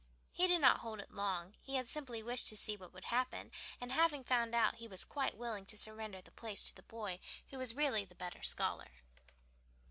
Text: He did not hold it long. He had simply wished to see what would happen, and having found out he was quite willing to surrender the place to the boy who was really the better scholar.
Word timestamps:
He 0.31 0.47
did 0.47 0.61
not 0.61 0.79
hold 0.79 0.99
it 0.99 1.13
long. 1.13 1.53
He 1.61 1.75
had 1.75 1.87
simply 1.87 2.23
wished 2.23 2.47
to 2.47 2.57
see 2.57 2.75
what 2.75 2.91
would 2.91 3.03
happen, 3.03 3.51
and 3.79 3.91
having 3.91 4.23
found 4.23 4.55
out 4.55 4.77
he 4.77 4.87
was 4.87 5.05
quite 5.05 5.37
willing 5.37 5.63
to 5.67 5.77
surrender 5.77 6.23
the 6.23 6.31
place 6.31 6.65
to 6.69 6.75
the 6.75 6.81
boy 6.81 7.19
who 7.51 7.59
was 7.59 7.75
really 7.75 8.03
the 8.03 8.15
better 8.15 8.41
scholar. 8.41 9.03